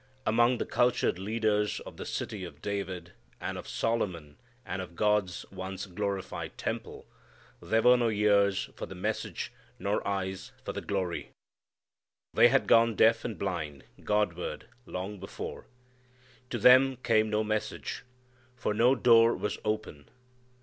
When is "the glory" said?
10.73-11.29